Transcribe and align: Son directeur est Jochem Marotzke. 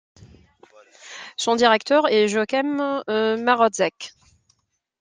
Son 1.37 1.55
directeur 1.55 2.07
est 2.07 2.27
Jochem 2.27 2.77
Marotzke. 3.39 4.15